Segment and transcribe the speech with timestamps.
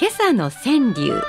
[0.00, 1.20] 今朝の川柳。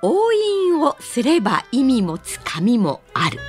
[0.00, 3.40] 応印をすれば意味持つ紙もある。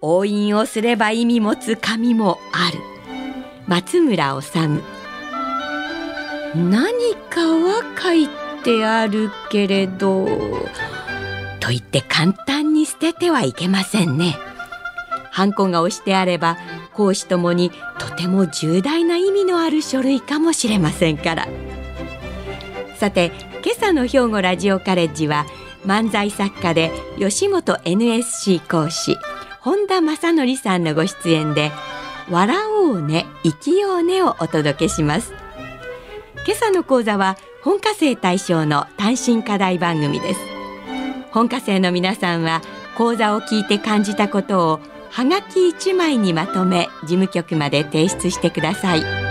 [0.00, 2.78] 応印をすれば意味持つ紙もある。
[3.66, 4.58] 松村治
[6.54, 8.28] 何かは書い
[8.62, 10.24] てあるけれど
[11.58, 14.36] と言って簡単に捨ててはいけませんね。
[15.32, 16.56] ハンコが押してあれば
[16.94, 21.48] 講師ともにとても重大な意味のある書類かもしれませんから。
[22.96, 23.30] さて
[23.62, 25.46] 今朝の兵庫ラジオカレッジは
[25.84, 29.16] 漫才作家で吉本 NSC 講師
[29.60, 31.72] 本田正則さんのご出演で
[32.30, 35.34] 「笑おうね生きようね」をお届けします。
[36.46, 40.40] 今朝の講座は本科生対象の単身課題番組です。
[41.32, 42.62] 本科生の皆さんは
[42.96, 49.25] 講座を聞いて感じたことをはがき1枚にまとめ事務局まで提出してください。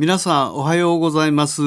[0.00, 1.60] 皆さんおはようございます、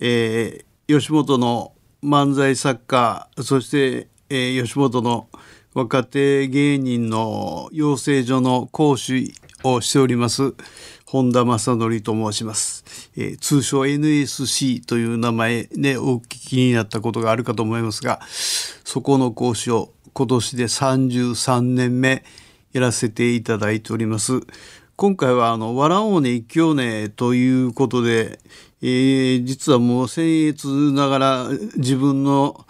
[0.00, 5.28] えー、吉本の漫才作家そして、えー、吉本の
[5.74, 9.34] 若手芸人の養成所の講師
[9.64, 10.54] をしております
[11.04, 22.24] 本田正則と申します、えー、通称 NSC という名前でお聞きになったことがあるかと思いますがそこの講師を今年で33年目
[22.72, 24.40] やらせていただいております。
[25.02, 28.38] 今回はあの「笑おうね一挙ね」ということで、
[28.82, 32.64] えー、実はもう僭越ながら自分の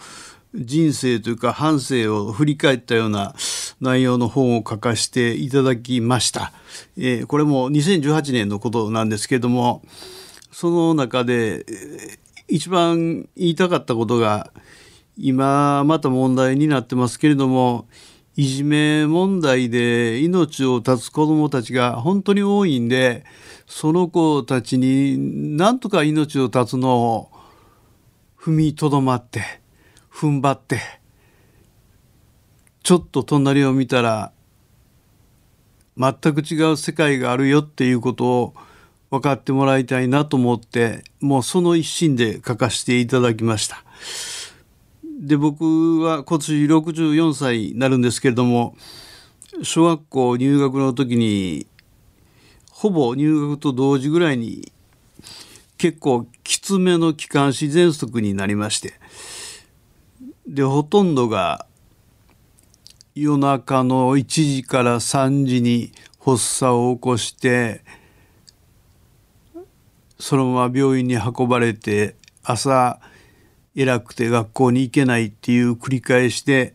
[0.54, 3.34] 人生というか半生を振り返ったような
[3.82, 6.54] 内容の本を書かせていただきました。
[6.97, 9.82] えー、これも2018年のことなんですけれども
[10.50, 11.66] その中で
[12.49, 14.54] 一番言いたかったことが
[15.19, 17.88] 今また問題になってますけれども
[18.34, 23.25] いじめ問題で命を絶つ子どもたちが本当に多いんで
[23.66, 27.31] その子たちになんとか命を絶つのを
[28.38, 29.43] 踏みとどまって
[30.10, 30.81] 踏ん張って
[32.82, 34.32] ちょっと隣を見たら
[35.99, 38.54] 全く違う世界があるよっていうことを
[39.10, 43.84] 分かってもらいたいなと思ってもうその一心で書かせていただきました。
[45.22, 48.75] で僕は今年64歳になるんですけれども
[49.62, 51.69] 小学校入学の時に
[52.72, 54.72] ほぼ入学と同時ぐらいに
[55.78, 58.94] 結構きつめの気管支喘息になりまして
[60.44, 61.66] でほとんどが
[63.15, 67.84] 夜中の1時から3時に発作を起こして
[70.19, 72.99] そのまま病院に運ばれて朝
[73.75, 76.75] 偉くて学校に行けないっていう繰り返しで、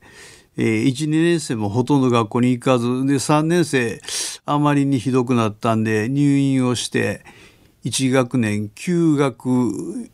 [0.58, 4.02] えー、1、2年生もほとんど学校に行かずで3年生
[4.46, 7.24] あまりにひどくなったんで入院をして
[7.86, 10.10] 1学年休学、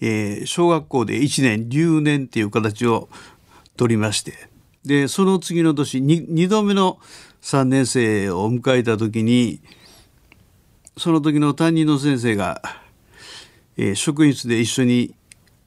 [0.00, 3.08] えー、小学校で1年留年っていう形を
[3.76, 4.32] 取りまして。
[4.84, 7.00] でその次の年 2, 2度目の
[7.42, 9.60] 3年生を迎えた時に
[10.96, 12.62] その時の担任の先生が、
[13.76, 15.14] えー、職員室で一緒に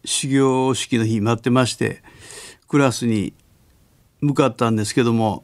[0.06, 2.02] 始業式の日待ってまして
[2.68, 3.34] クラスに
[4.22, 5.44] 向かったんですけども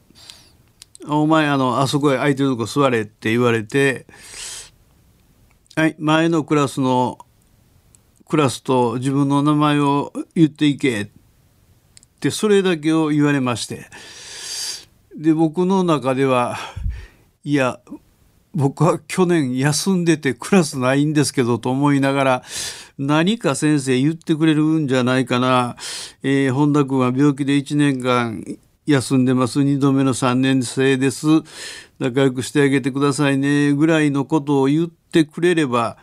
[1.07, 4.06] 「お前あのあそこへ空いてるとこ座れ」って言われて
[5.75, 7.19] 「はい前のクラスの
[8.28, 11.07] クラスと自分の名前を言っていけ」っ
[12.19, 13.88] てそれだけを言われまして
[15.16, 16.57] で僕の中では
[17.44, 17.80] いや
[18.54, 22.44] 僕は去年休んでてクラスないんですけどと思いながら
[22.97, 25.75] 何か先生言ってくれるんじゃないかな、
[26.24, 28.44] えー、本田君は病気で1年間
[28.86, 29.59] 休んでます。
[29.62, 31.27] 2度目の3年生です。
[32.00, 33.74] 仲良くしてあげてくださいね。
[33.74, 35.97] ぐらいのことを言ってくれれば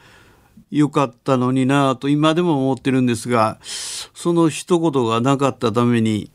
[0.72, 6.30] よかったのになぁと今でも思ってるんですがその一言がなかったために、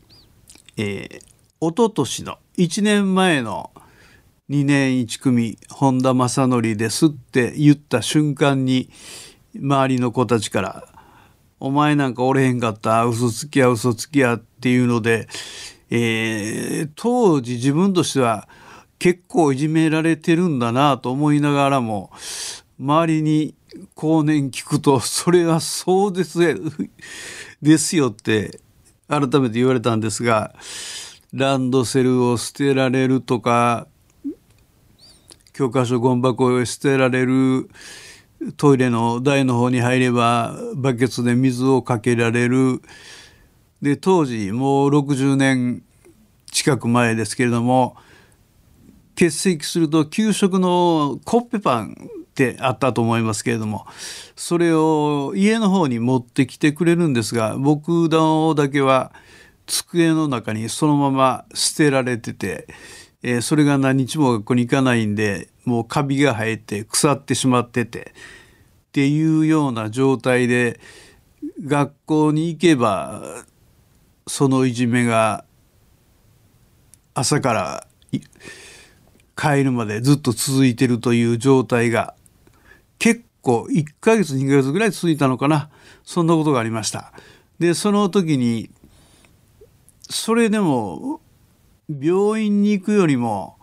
[0.76, 1.16] えー、
[1.60, 3.72] 一昨年の1年前の
[4.48, 8.88] 2年1組本田正則ですって言った瞬間に
[9.58, 10.88] 周りの子たちから
[11.60, 15.28] 「お前なんかおれへんかった嘘つきや嘘つきや」っていうので、
[15.90, 18.48] えー、当時自分としては
[18.98, 22.10] 結構いじめられてるんだなと思いながらも
[22.78, 23.54] 周りに
[23.94, 26.38] 後年聞くとそれはそうです
[27.60, 28.60] ですよって
[29.08, 30.54] 改めて言われたんですが
[31.32, 33.86] ランドセルを捨てられるとか
[35.52, 37.68] 教科書ゴン箱を捨てられる
[38.56, 42.80] トイレの台の方に入ればバケツで水をかけられる。
[43.82, 45.82] で当時もう60年
[46.50, 47.96] 近く前ですけれども
[49.14, 53.86] 欠席すると給食のコッペパンってあったと思いますけれども
[54.34, 59.12] それを家の方に持ってきてくれるんですが僕だけは
[59.68, 62.66] 机の中にそのまま捨てられてて、
[63.22, 70.80] えー、それが何日も学校に行かないんでもうカビが生えて腐ってしまっててっていうような状態で
[71.64, 73.22] 学校に行けば
[74.26, 75.44] そのいじめが
[77.14, 77.86] 朝から
[79.36, 82.14] 帰るまでずっと続いてるという状態が
[82.98, 85.70] 結構1ヶ月2ヶ月ぐらい続いたのかな
[86.04, 87.12] そんなことがありました。
[87.58, 88.70] でその時に
[90.08, 91.20] それでも
[91.88, 93.56] 病院に行くよりも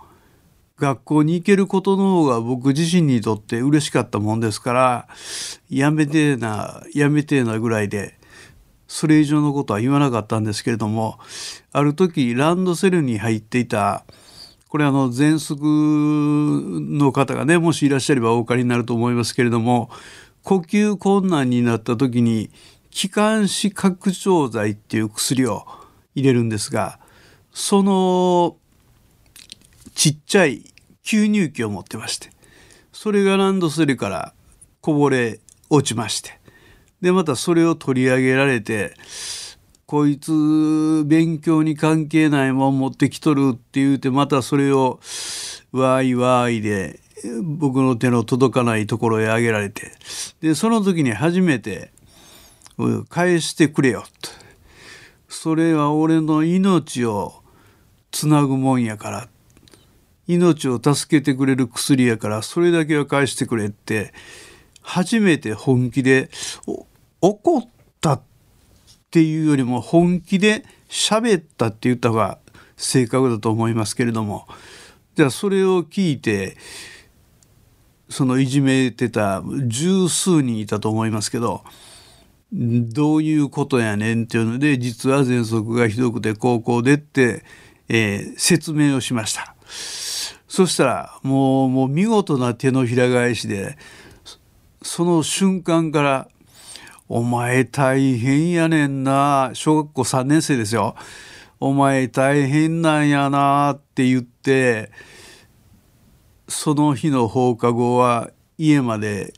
[0.78, 5.08] 学校に行けることの方が僕自身にとって嬉しかったもんですから
[5.70, 8.18] やめてえなやめてえなぐらいで
[8.88, 11.20] それ以上のことは言わなかったんですけれども
[11.72, 14.06] ある時ランドセルに入っていた
[14.68, 19.90] これあの喘息の方がねもしいらっしゃればお分かりになると思いますけれども
[20.44, 22.50] 呼吸困難になった時に
[22.90, 25.66] 気管支拡張剤っていう薬を
[26.16, 27.00] 入れるんですが
[27.56, 28.58] その
[29.96, 30.66] ちっちゃい
[31.06, 32.30] 吸入器を持ってまして
[32.92, 34.34] それがランドセルから
[34.82, 36.38] こぼれ落ちまして
[37.00, 38.94] でまたそれを取り上げられて
[39.86, 45.00] こいつ勉強に関係ないもん持ってきとるって言うてまたそれを
[45.72, 47.00] わーいわーいで
[47.42, 49.94] 僕の手の届かないところへあげられて
[50.42, 51.94] でその時に初めて
[53.08, 54.30] 「返してくれよ」と
[55.30, 57.45] 「それは俺の命を
[58.16, 59.28] つなぐもんやから」
[60.26, 64.14] 命を助けてくれる薬やからそれだけは返してくれって
[64.82, 66.30] 初めて本気で
[67.22, 67.70] 怒っ
[68.00, 68.22] たっ
[69.12, 72.40] ていうよりも本気で喋ったって言った方が
[72.78, 74.48] 正確だと思いますけれども。
[75.16, 76.58] じゃあそれを聞いて
[78.10, 81.64] そのいじめてた十数人いたと思いますけど
[82.52, 87.44] どういうことやねんっていうので実は喘息がひどくて高校でって、
[87.88, 89.56] えー、説明をしました。
[90.48, 93.78] そしたらもうもう見事な手のひら返しで
[94.82, 96.30] その瞬間から
[97.10, 100.96] お前大変やねんな小学校3年生ですよ
[101.60, 104.92] お前大変なんやなって言って
[106.48, 109.34] その日の放課後は家まで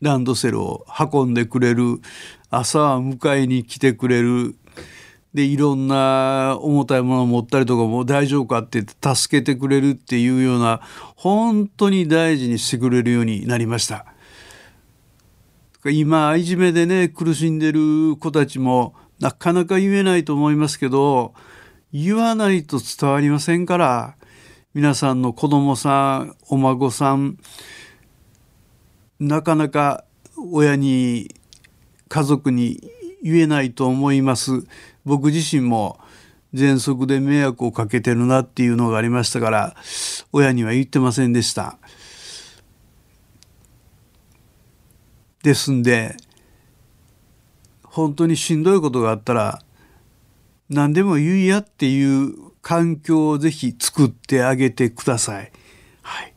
[0.00, 2.00] ランドセルを運んでくれる
[2.48, 4.56] 朝は迎えに来てくれる
[5.34, 10.82] でいろんな重たいものを持ったりとかも大丈夫かって助けてくれるっていうような
[11.16, 14.06] 本当に大事にしてくれるようになりました。
[15.84, 21.34] 今いじめでね苦しんでる子たちもなかなか言えないと思いますけど
[21.92, 24.16] 言わないと伝わりませんから
[24.74, 27.36] 皆さんの子供さんお孫さん
[29.18, 30.04] なかなか
[30.36, 31.34] 親に
[32.08, 32.80] 家族に
[33.22, 34.64] 言えないと思います
[35.04, 35.98] 僕自身も
[36.54, 39.76] 喘息で迷惑をかけてるなっていうのがありましたから
[40.32, 41.78] 親には言ってませんでした。
[45.42, 46.16] ですんで
[47.82, 49.62] 本当にしんどいことがあったら
[50.68, 55.52] 何でも言いやっていう環境をぜひ作ってあげてください。
[56.00, 56.34] はい、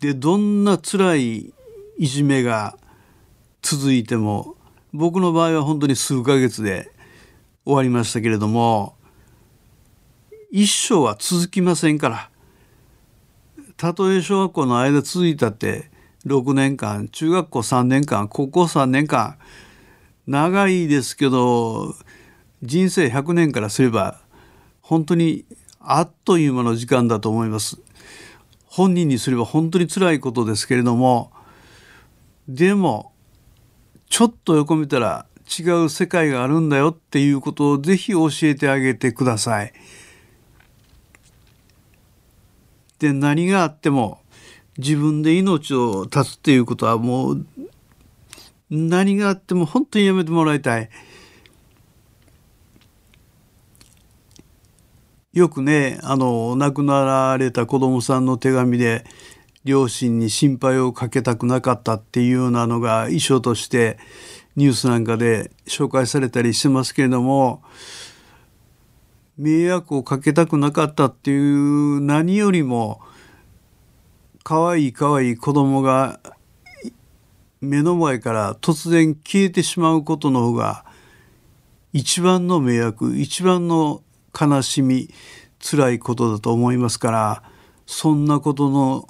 [0.00, 1.54] でどんな辛い
[1.96, 2.76] いじめが
[3.62, 4.56] 続いても
[4.92, 6.90] 僕の場合は本当に数ヶ月で
[7.64, 8.96] 終わりましたけれども
[10.50, 12.30] 一生は続きませんから。
[13.76, 15.88] たとえ小学校の間続いたって
[16.26, 19.38] 6年間中学校3年間高校3年間
[20.26, 21.94] 長いですけど
[22.62, 24.20] 人生100年からすれば
[24.80, 25.44] 本当に
[25.78, 27.80] あっという間の時間だと思います。
[28.66, 31.32] 本人にすれば本当につらいことですけれども
[32.48, 33.12] でも
[34.08, 35.26] ちょっと横見たら
[35.58, 39.72] 違う世界があるんだよっていうことをぜひ教えてあげてください。
[42.98, 44.20] で何があっても
[44.76, 47.46] 自分で命を絶つっていうことはもう
[48.70, 50.90] 何があっても本当にやめてもらいたい。
[55.32, 59.04] よくねあの亡くなられた子供さんの手紙で
[59.64, 63.98] 両親に心配をかけたくなかったっていうようなのが遺書として
[64.56, 67.62] ニュースなんかで紹介されたりしてますけれども
[69.36, 73.00] 迷惑をかけたくなかったっていう何よりも
[74.42, 76.20] 可愛い可愛い子供が
[77.60, 80.84] 目の前から突然消えてしまうことの方が
[81.92, 84.02] 一番の迷惑一番の
[84.38, 85.08] 悲しみ
[85.60, 87.42] 辛いことだと思いますから
[87.86, 89.08] そんなことの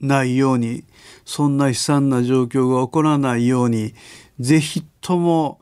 [0.00, 0.84] ないように
[1.24, 3.94] そんな悲惨な状況が起こらないように
[4.38, 5.60] ぜひとも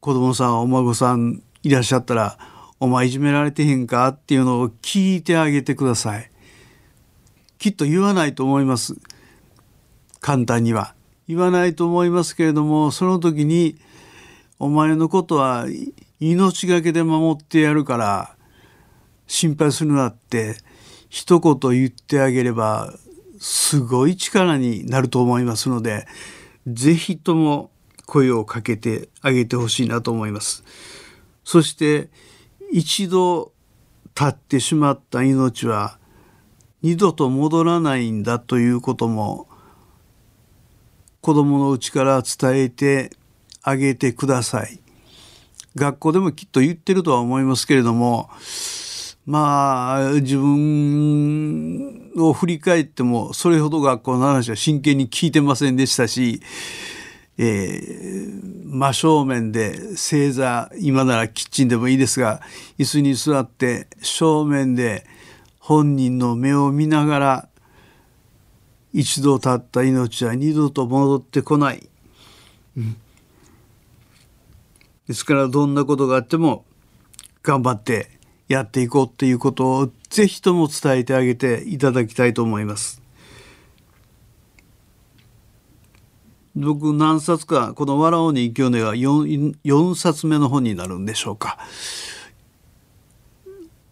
[0.00, 2.38] 子供さんお孫さんいらっしゃったら
[2.80, 6.30] 「お前いじめられてへんか?」っていうのを聞いてあげてください。
[7.58, 8.94] きっと言わないと思います
[10.20, 10.94] 簡単には。
[11.26, 13.76] 言わないと思いますけれどもその時に
[14.58, 15.66] 「お前のことは
[16.20, 18.36] 命がけで守ってやるから
[19.26, 20.56] 心配するなって
[21.08, 22.92] 一言言ってあげれば
[23.38, 26.06] すごい力になると思いますので
[26.66, 27.70] 是非とも
[28.06, 30.64] 声をかけてあげてほしいなと思います。
[31.44, 32.08] そして
[32.72, 33.52] 一度
[34.18, 35.98] 立ってしまった命は
[36.82, 39.48] 二度と戻らないんだということも
[41.20, 43.10] 子供のうちから伝えて
[43.62, 44.80] あげてください。
[45.74, 48.30] 学校でもきっと言ってるとは思いますけれども
[49.26, 56.40] まあ自分を振り返ってもそれほど学校の話は真剣に聞いてませんでしたし、
[57.36, 62.40] えー、真正面で正座今ならキッチンでもいいですが
[62.78, 65.04] 椅子に座って正面で
[65.58, 67.48] 本人の目を見ながら
[68.92, 71.88] 一度経った命は二度と戻ってこない。
[72.76, 72.96] うん
[75.06, 76.64] ですからどんなことがあっても
[77.42, 78.15] 頑張って
[78.48, 83.02] やっていこうっていうことをぜひとも伝えてあげていただきたいと思います。
[86.54, 91.58] 僕何冊かこの「笑おうに生きよね」が 4, 4冊目の本になるんでしょうか。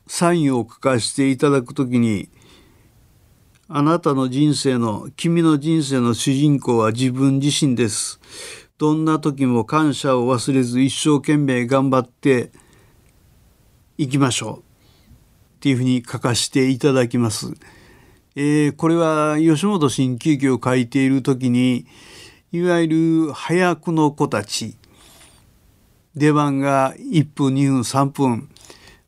[0.07, 2.31] サインを書かせていただくときに
[3.69, 8.21] あなたの人生の君の人生の主人公は自分自身です。
[8.79, 12.53] どんな時も感謝を忘れず一生懸命頑張って
[13.97, 14.59] いきましょう。
[14.59, 14.63] っ
[15.61, 17.55] ていうふうに書かせていただきます。
[18.35, 21.87] えー、これは吉本新喜劇を書いている時に
[22.51, 24.77] いわゆる早くの子たち。
[26.17, 28.49] 出番が1分2分3分。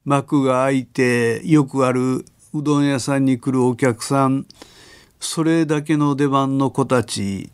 [0.05, 2.25] 幕が開いてよくある
[2.55, 4.47] うどん屋さんに来るお客さん。
[5.19, 7.51] それだけの出番の子たち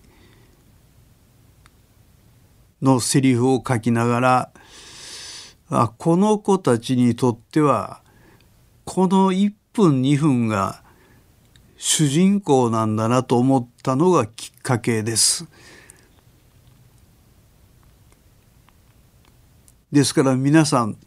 [2.82, 4.50] のセリフを書きながら
[5.74, 8.02] あこの子たちにとっては
[8.84, 10.82] この1分2分が
[11.78, 15.48] 主人公なんだなと思ったのがきっかけです。
[19.90, 20.98] ですから皆さん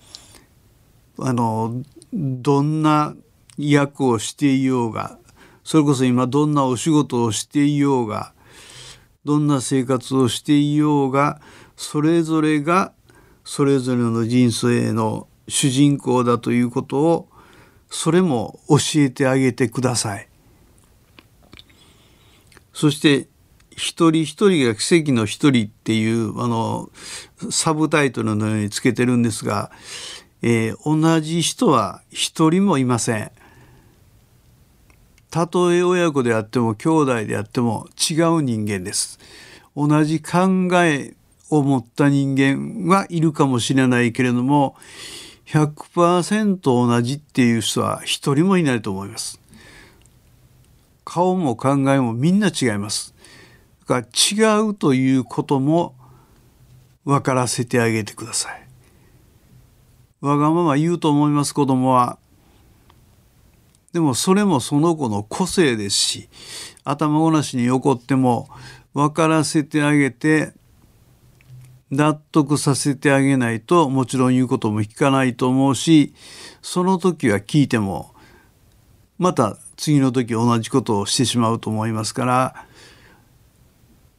[1.19, 3.15] あのどんな
[3.59, 5.19] 役をしていようが
[5.63, 8.33] それこそ今どんなお仕事をしていようが
[9.25, 11.39] どんな生活をしていようが
[11.75, 12.93] それぞれが
[13.45, 17.29] それぞれの人生の主人公だということを
[17.89, 20.27] それも教えてあげてください。
[22.73, 23.29] そして
[23.71, 26.89] 一人一人が奇跡の一人っていうあの
[27.51, 29.71] サブタイトルのようにつけてるんですが、
[30.41, 33.31] えー、同じ人は一人もいません。
[35.29, 39.19] たとえ親子であっても兄弟であっても違う人間です。
[39.75, 41.13] 同じ考え
[41.49, 44.75] を持った人間はいるかもしれないけれども
[45.47, 49.39] 100%同じっていう人は一人もいないと思います。
[51.03, 53.13] 顔も考えもみんな違います。
[53.87, 54.07] だか
[54.41, 55.93] ら違うということも
[57.03, 58.65] 分からせてあげてください。
[60.21, 62.17] わがまま言うと思います子供は。
[63.93, 66.29] でもそれもその子の個性ですし
[66.83, 68.49] 頭ごなしに怒っても
[68.93, 70.51] 分からせてあげて
[71.91, 76.13] 納得させてあげないともちろん言うことも聞かないと思うし
[76.61, 78.13] その時は聞いても
[79.17, 82.65] また次の時同じことをしてしまうと思いますから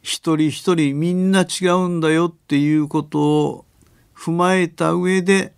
[0.02, 3.64] 一人一人みんな違うんだよっていうことを
[4.16, 5.52] 踏まえた上で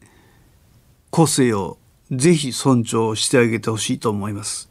[1.11, 1.79] 個性を
[2.11, 4.71] ぜひ尊重してあげてほしいと思います。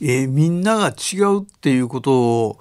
[0.00, 2.58] えー、みんなが違うっていうことを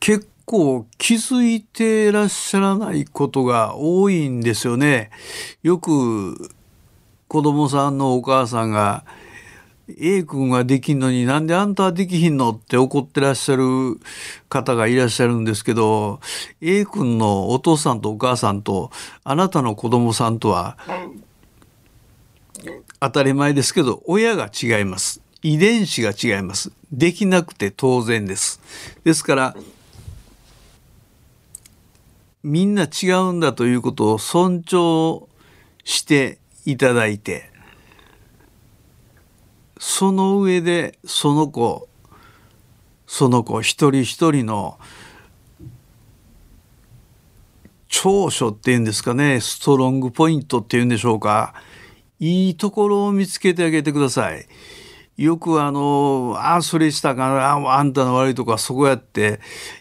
[0.00, 5.10] 結構気づいてらっしゃらないことが多いんですよね。
[5.62, 6.50] よく
[7.26, 9.06] 子供さんのお母さんが
[9.98, 13.98] A 君はできんのになんであんたはできひんのって怒ってらっしゃる
[14.50, 16.20] 方がいらっしゃるんですけど
[16.60, 18.90] A 君のお父さんとお母さんと
[19.24, 20.76] あなたの子供さんとは
[23.00, 25.22] 当たり前ですけど親が違います。
[25.42, 26.72] 遺伝子が違います。
[26.92, 28.60] できなくて当然です。
[29.02, 29.56] ですから
[32.42, 35.28] みんな違うんだということを尊重
[35.84, 37.50] していただいて
[39.78, 41.88] その上でその子
[43.06, 44.78] その子一人一人の
[47.88, 51.54] 長所っていうんですかねストロングポイントっていうんでしょうか
[52.18, 54.46] いいところを見つけてあげてください。
[55.22, 59.38] よくあの、ああ、それしたかああんたの悪いとこはそこやって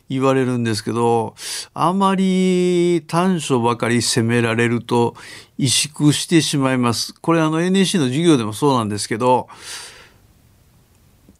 [0.08, 1.34] 言われるんですけど、
[1.74, 5.16] あまり短所ばかり責められると
[5.58, 7.16] 萎縮してしまいます。
[7.20, 9.48] これあの NEC の授業でもそうなんですけど、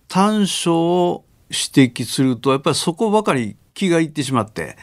[0.08, 4.78] 短所を指摘するとやっぱりそこばかり気がいってしまって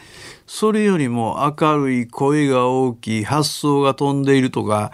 [0.47, 4.91] それよりも明るい声が大きい発想が飛んでいるとか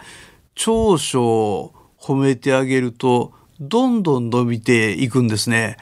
[0.56, 5.78] 長所を褒めてあげるとどんどん伸びていくんですね。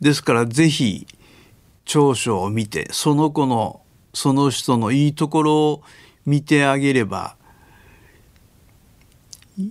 [0.00, 1.06] ですから是非
[1.84, 3.80] 長所を見てその子の
[4.14, 5.82] その人のいいところを
[6.26, 7.36] 見てあげれば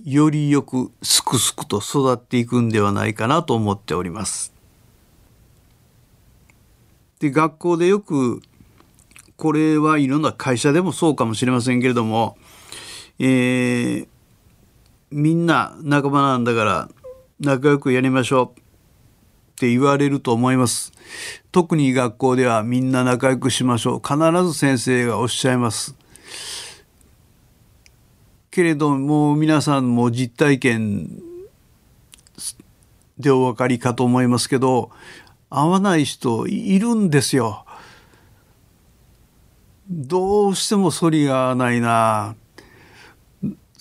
[0.04, 4.52] よりよくすくすくと育っていくんではないかなと思っております。
[7.20, 8.42] で学校でよく
[9.36, 12.36] これはいろんな会社でもそうかもしれませんけれども、
[13.18, 14.08] えー、
[15.12, 16.88] みんな仲間なんだから
[17.38, 18.62] 仲良くやりましょうっ
[19.56, 20.92] て言われると思います。
[21.52, 24.00] 特に学校ではみんな仲良くしましょう。
[24.00, 25.94] 必ず先生がおっしゃいます。
[28.50, 31.22] けれども皆さんも実体験
[33.18, 34.90] でお分かりかと思いますけど
[35.48, 37.64] 合わない人いるんですよ。
[39.88, 42.34] どうしても反りが合わないな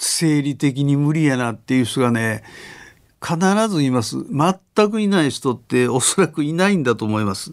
[0.04, 2.44] 生理的に無理やなっていう人がね
[3.24, 3.38] 必
[3.70, 7.52] ずいます全くいない人っておそらくいないんだと思います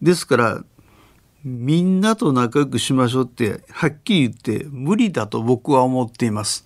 [0.00, 0.64] ですから
[1.44, 6.64] みんなと仲良くしましょうってはっきり言って無理だと僕は思っています。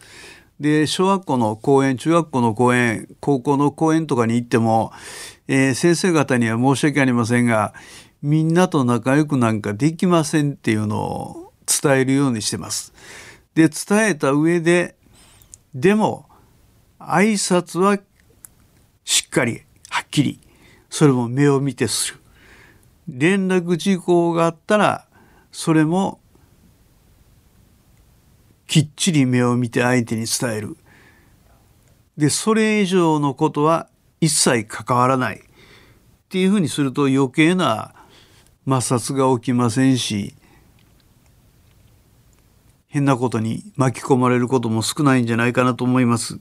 [0.59, 4.93] で小学校の公園中学校の公園高校の公園とかに行っても、
[5.49, 7.75] えー、先生方には申し訳ありませんが
[8.23, 12.95] みんなと仲良くなんかできませんっていうのを伝えるようにしてます。
[13.55, 14.95] で伝えた上で
[15.75, 16.27] でも
[16.99, 17.99] 挨拶は
[19.05, 20.41] しっかりはっきり
[20.89, 22.21] それも目を見てする。
[23.09, 25.07] 連絡事項があったら
[25.51, 26.21] それも
[28.67, 30.77] きっちり目を見て相手に伝える。
[32.17, 33.89] でそれ以上のことは
[34.21, 35.43] 一切関わらないっ
[36.29, 37.95] ていうふうにすると余計な
[38.69, 40.35] 摩擦が起きませんし
[42.91, 46.39] 変なことに巻き込まれることも少ないんじゃないかなと思います。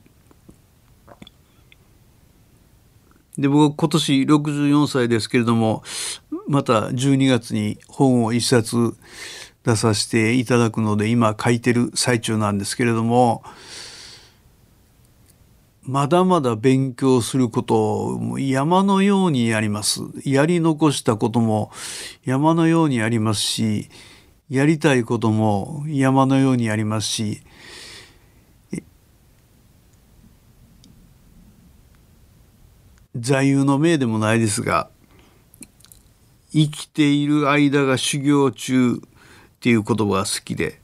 [3.38, 5.84] で僕今年64歳ですけれども
[6.48, 8.96] また12月に本を一冊
[9.64, 13.44] 出させていただくので今書いてる最中なんですけれども
[15.84, 20.02] まだまだ勉強することも山のようにあります。
[20.26, 21.72] やり残したことも
[22.26, 23.90] 山のようにありますし
[24.50, 27.42] やりたいことも山のようにありますし
[33.16, 34.90] 座右の銘でもないですが
[36.52, 39.00] 生きている間が修行中っ
[39.60, 40.80] ていう言葉が好きで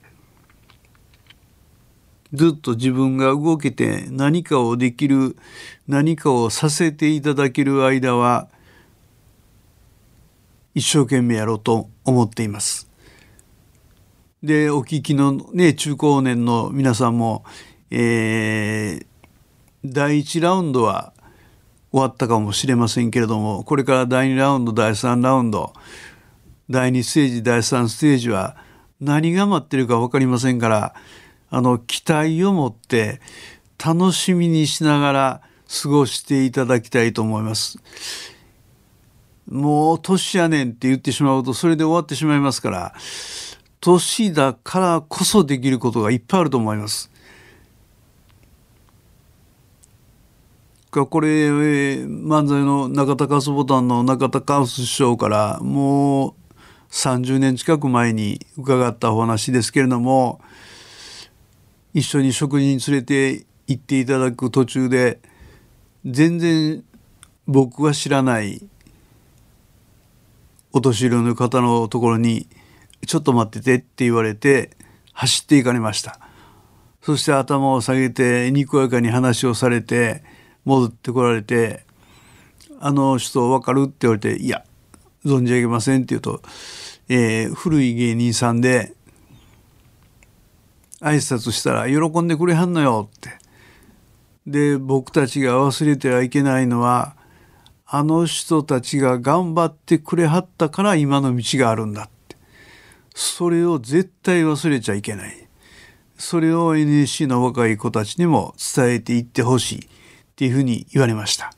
[2.33, 5.37] ずっと自分が動けて何かをできる
[5.87, 8.47] 何かをさせていただける間は
[10.75, 12.94] 一生懸命やろうと思っています。
[14.45, 17.43] でお聞きのね中高年の皆さんも、
[17.89, 19.05] えー、
[19.83, 21.13] 第1ラウンドは
[21.91, 25.73] 終わったかもしれませんけれどもこれから第2ラウンド第3ラウンド
[26.69, 28.55] 第2ステージ第3ステージは
[29.01, 30.93] 何が待ってるか分かりませんから
[31.49, 33.21] あの期待を持って
[33.83, 35.41] 楽しみにしながら
[35.81, 37.79] 過ごしていただきたいと思います。
[39.49, 42.95] もう年やねんって言ってしまうとそれで終わってしまいますから
[43.81, 47.11] 年だからこそできることがいっぱいあると思います。
[50.91, 51.49] これ
[52.05, 56.33] 漫才の中田カスボタンの中田カウス師匠からもう
[56.89, 60.39] 30年近く前に伺ったお話ですけれども
[61.93, 65.19] 一緒に食事に連れて行っていただく途中で
[66.05, 66.81] 全然
[67.45, 68.65] 僕は知らない
[70.71, 72.47] お年寄りの方のところに
[73.05, 74.71] 「ちょっと待ってて」って言われて
[75.13, 76.19] 走っていかれました
[77.01, 80.23] そして頭を下げてにこやかに話をされて
[80.65, 81.85] 戻ってこられて
[82.79, 84.63] 「あの人分かる?」って言われて「いや
[85.25, 86.41] 存じ上げません」って言うと、
[87.07, 88.93] えー、古い芸人さんで
[91.01, 93.45] 挨拶したら喜んでくれはんのよって。
[94.47, 97.15] で僕たちが忘れてはいけないのは
[97.87, 102.14] あの人たちが頑張ってくれはったから今の道があるんだって
[103.15, 105.47] それを絶対忘れちゃいけない。
[106.17, 109.87] それを NSC の若い子たちにも伝えていってほしいっ
[110.35, 111.53] ていうふうに言われました。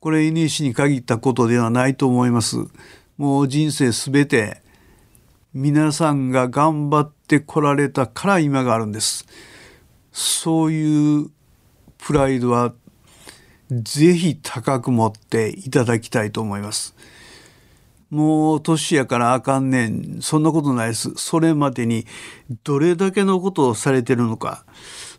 [0.00, 2.56] これ NSC に限ったことではないと思います。
[3.16, 4.60] もう人生すべて
[5.54, 9.26] 皆さんが頑張ってこられたから今があるんです。
[10.10, 11.30] そういう
[11.98, 12.74] プライドは
[13.70, 16.96] ぜひ高く持っていただきたいと思います。
[18.10, 20.22] もう年やからあかんねん。
[20.22, 21.12] そんなことないです。
[21.16, 22.06] それまでに
[22.64, 24.64] どれだけのことをされてるのか。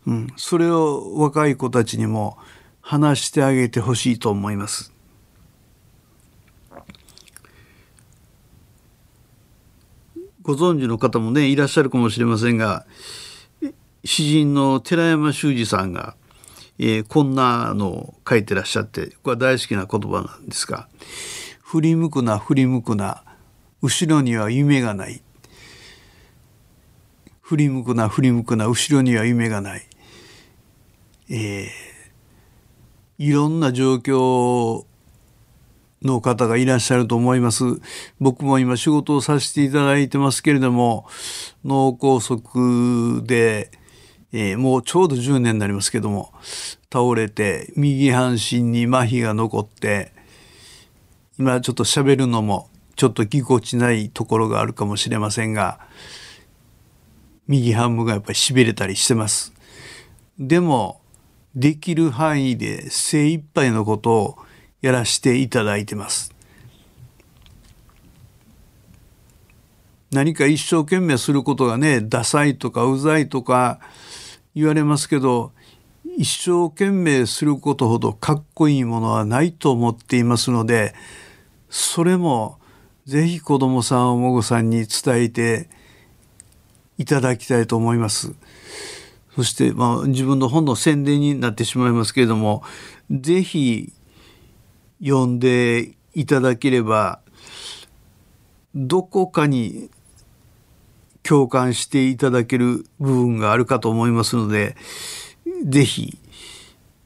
[0.06, 2.38] うん、それを若い子たちにも
[2.82, 4.94] 話してあげてほしいと思います。
[10.48, 12.86] ご存知の方もねいらっしゃるかもしれませんが
[14.06, 16.16] 詩人の寺山修司さんが
[16.80, 20.88] 「えー、こんなのを書いてらっしゃってこれは大好きな言葉なんですが
[21.68, 23.26] 「振り向くな振り向くな。
[23.82, 25.22] 後ろには夢がない」
[27.44, 28.68] 「振り向くな振り向くな。
[28.68, 29.86] 後ろには夢がない」
[31.28, 34.86] えー、いろんな状況
[36.02, 37.66] の方がいらっしゃると思います。
[38.22, 41.06] 僕も今仕事をさせていただいてますけれども
[41.66, 43.72] 脳梗塞で
[44.32, 46.32] えー、もうちょうど10年になりますけども
[46.92, 50.16] 倒れて右半身に麻痺が残って
[51.40, 55.80] 今ちょっと喋るのもちょっとぎこちないところがあるかもしれませんが
[57.48, 59.54] 右半分がやっぱりしびれたりしてます。
[60.40, 61.00] でも
[61.56, 64.38] できる範囲で精一杯のことを
[64.82, 66.34] やらせていただいてます。
[70.12, 73.80] 何か一生懸命することがねダサいとかうざいとか
[74.56, 75.52] 言われますけど
[76.18, 80.96] 一生懸命することほどかっこいいものはないと思っていますので
[81.70, 82.60] それも
[83.06, 85.70] ぜひ子どもさんお孫さんに伝えて
[86.98, 88.34] いただきたいと思います。
[89.36, 92.64] そして、まあ、自分の本の宣伝になってしまいますけれども
[93.12, 93.94] ぜひ
[95.00, 97.20] 読んでいただければ
[98.74, 99.92] どこかに
[101.22, 104.76] 共感していただける部分があるかと思いますので
[105.66, 106.18] 是非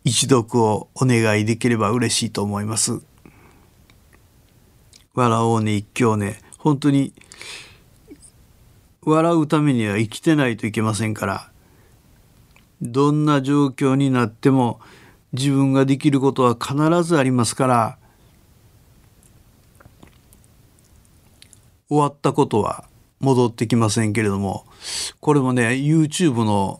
[0.06, 3.02] 一読をお願いできれば嬉しいと思います。
[5.14, 6.40] 笑おうね一興ね。
[6.58, 7.14] 本当に
[9.04, 11.52] 笑うためには生きてないといけませんから。
[12.82, 14.80] どんな状況になっても
[15.34, 17.98] 自分ができることは必ずありますから。
[21.90, 22.86] 終わったことは
[23.20, 24.66] 戻ってきませんけれども。
[25.20, 26.80] これもね YouTube の、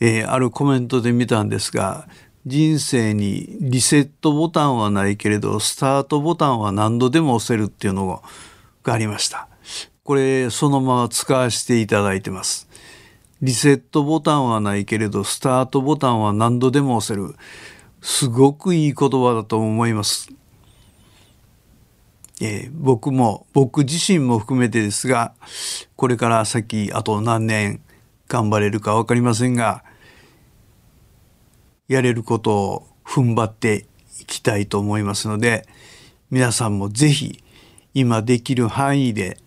[0.00, 2.08] えー、あるコメントで見たんですが
[2.44, 8.22] 人生にリセットボタンはないけれどスタートボタンは何度でも押せるっていうの
[8.82, 9.48] がありました。
[10.04, 12.68] これそのまま使わせていただいてます。
[13.40, 17.36] リセットボタンはないけれどスタートボタンは何度でも押せる。
[18.00, 20.28] すごくいい言葉だと思います。
[22.40, 25.32] えー、僕も僕自身も含めてですが
[25.94, 27.80] これから先あと何年
[28.26, 29.84] 頑張れるか分かりませんが
[31.88, 33.86] やれることを踏ん張って
[34.20, 35.66] いきたいと思いますので
[36.30, 37.42] 皆さんも是非
[37.94, 39.38] 今できる範囲で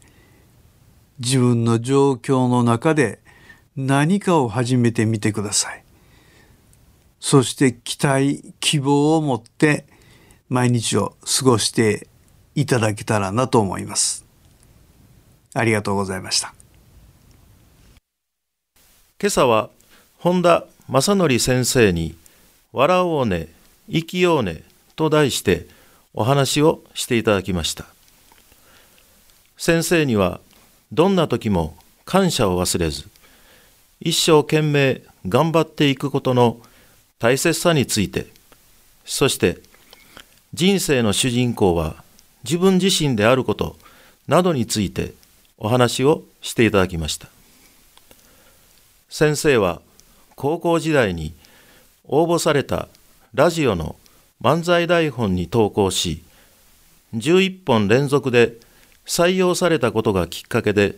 [1.20, 3.20] 自分の状況の中で
[3.76, 5.84] 何かを始めてみてください。
[7.20, 9.88] そして期待希望を持って
[10.48, 12.08] 毎日を過ごして
[12.54, 14.26] いただけたらなと思います。
[15.54, 16.54] ありがとうございました。
[19.20, 19.70] 今朝は
[20.20, 22.16] 本田正則先生に
[22.76, 23.48] 「笑おうね
[23.90, 24.62] 生きようね」
[24.98, 25.66] と題して
[26.14, 27.86] お話をしていただきました。
[29.58, 30.42] 先生には
[30.92, 33.08] どんな時も感謝を忘れず
[34.02, 36.60] 一生懸命頑張っていくことの
[37.18, 38.28] 大切さについて
[39.06, 39.60] そして
[40.54, 42.04] 人生の主人公は
[42.44, 43.78] 自分自身であること
[44.28, 45.14] などについて
[45.58, 47.30] お話をしていただきました。
[49.10, 49.82] 先生は
[50.36, 51.34] 高校時代に
[52.08, 52.88] 応募された
[53.34, 53.96] ラジオの
[54.42, 56.24] 漫才台本に投稿し
[57.16, 58.54] 11本連続で
[59.06, 60.96] 採用されたことがきっかけで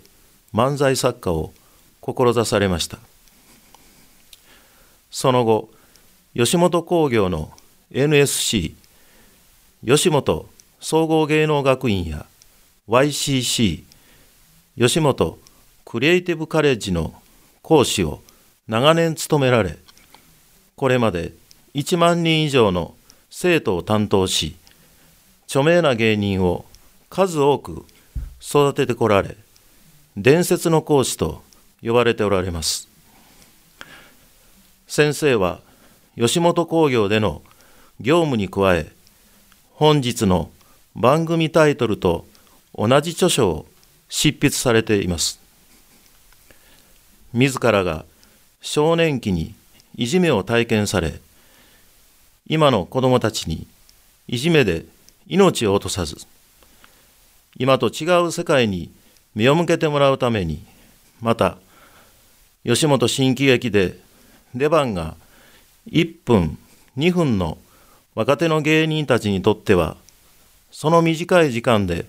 [0.54, 1.54] 漫才作家を
[2.02, 3.00] 志されました。
[5.12, 5.70] その後
[6.36, 7.52] 吉本興業の
[7.92, 8.76] NSC
[9.86, 12.26] 吉本総合芸能学院や
[12.88, 13.84] YCC
[14.78, 15.40] 吉本
[15.86, 17.14] クリエイティブカレッジの
[17.62, 18.22] 講師を
[18.68, 19.78] 長年務められ
[20.78, 21.34] これまで
[21.74, 22.94] 1万人以上の
[23.32, 24.56] 生徒を担当し
[25.48, 26.66] 著名な芸人を
[27.10, 27.84] 数多く
[28.40, 29.36] 育ててこられ
[30.16, 31.42] 伝説の講師と
[31.82, 32.88] 呼ばれておられます。
[34.88, 35.62] 先生は
[36.16, 37.42] 吉本興業での
[38.00, 38.92] 業務に加え
[39.74, 40.52] 本日の
[40.96, 42.28] 番組タイトルと
[42.76, 43.66] 同じ著書を
[44.10, 45.40] 執筆されています。
[47.34, 48.06] 自らが
[48.62, 49.56] 少年期に
[49.98, 51.20] いじめを体験され
[52.48, 53.68] 今の子どもたちに
[54.28, 54.86] いじめで
[55.28, 56.18] 命を落とさず
[57.58, 58.92] 今と違う世界に
[59.34, 60.64] 目を向けてもらうために
[61.20, 61.58] また
[62.64, 63.98] 吉本新喜劇で
[64.54, 65.16] 出番が
[65.92, 66.58] 1分
[66.98, 67.58] 2分の
[68.14, 69.98] 若手の芸人たちにとっては
[70.72, 72.06] その短い時間で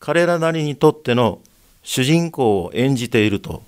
[0.00, 1.38] 彼らなりにとっての
[1.82, 3.62] 主人公を演じていると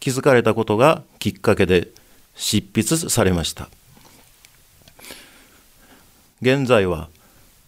[0.00, 1.88] 気づかれたことがきっかけで
[2.34, 3.68] 執筆されました。
[6.40, 7.08] 現在は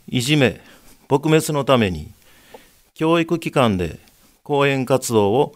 [0.09, 0.61] いじめ
[1.09, 2.11] 撲滅のために
[2.94, 4.00] 教育機関で
[4.42, 5.55] 講演活動を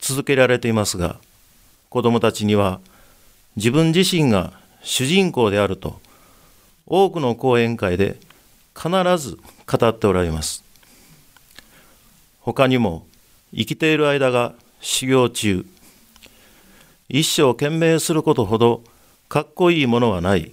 [0.00, 1.16] 続けられていますが
[1.88, 2.80] 子どもたちには
[3.56, 4.52] 自分自身が
[4.82, 6.00] 主人公であると
[6.86, 8.18] 多くの講演会で
[8.74, 10.64] 必ず語っておられます。
[12.40, 13.06] 他にも
[13.54, 15.64] 生きている間が修行中
[17.08, 18.82] 一生懸命することほど
[19.28, 20.52] かっこいいものはない。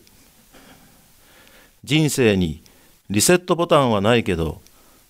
[1.84, 2.62] 人生に
[3.10, 4.62] リセットボタンはないけど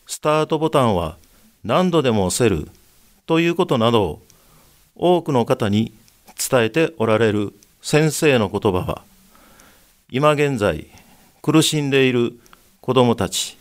[0.06, 1.18] スタートボタンは
[1.64, 2.70] 何度でも押せる
[3.26, 4.22] ということなどを
[4.96, 5.94] 多くの方に
[6.38, 9.04] 伝えておられる先生の言葉は
[10.10, 10.88] 今現在
[11.42, 12.40] 苦しんでいる
[12.82, 13.58] 子どもたち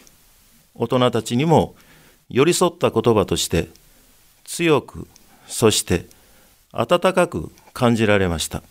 [0.75, 1.75] 大人たちにも
[2.31, 3.69] 寄り添った言葉として
[4.45, 5.09] 強く
[5.47, 6.07] そして
[6.73, 8.64] 温かく感じられました。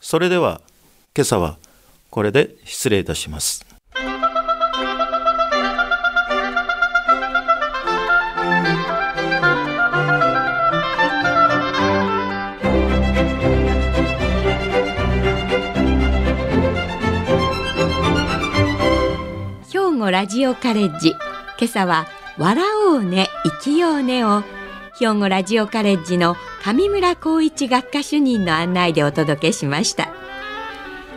[0.00, 0.62] それでは
[1.14, 1.58] 今朝は
[2.08, 3.66] これで失礼いたします。
[19.70, 21.10] 兵庫ラジオカレッジ。
[21.10, 21.18] 今
[21.64, 22.06] 朝は
[22.38, 24.42] 笑おうね生きようねを
[24.98, 30.08] 兵庫ラジオカレッジの上村光一学科主任の案内でお届けしました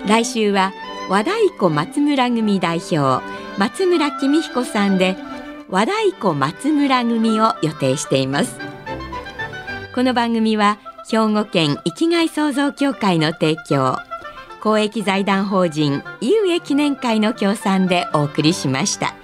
[0.07, 0.71] 来週は
[1.09, 3.23] 和太鼓松村組代表
[3.57, 5.17] 松村公彦さんで
[5.69, 8.57] 和太鼓松村組を予定しています
[9.93, 13.97] この番組は兵庫県生きがい創造協会の提供
[14.61, 19.15] 公益財団法人井上記念会の協賛でお送りしました。